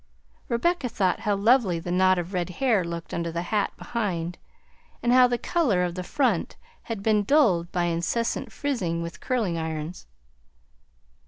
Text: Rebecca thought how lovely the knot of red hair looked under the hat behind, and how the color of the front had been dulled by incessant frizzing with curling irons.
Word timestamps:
Rebecca 0.49 0.89
thought 0.89 1.19
how 1.19 1.35
lovely 1.35 1.77
the 1.77 1.91
knot 1.91 2.17
of 2.17 2.33
red 2.33 2.49
hair 2.49 2.83
looked 2.83 3.13
under 3.13 3.31
the 3.31 3.43
hat 3.43 3.71
behind, 3.77 4.39
and 5.03 5.13
how 5.13 5.27
the 5.27 5.37
color 5.37 5.83
of 5.83 5.93
the 5.93 6.01
front 6.01 6.55
had 6.89 7.03
been 7.03 7.21
dulled 7.23 7.71
by 7.71 7.83
incessant 7.83 8.51
frizzing 8.51 9.03
with 9.03 9.19
curling 9.21 9.59
irons. 9.59 10.07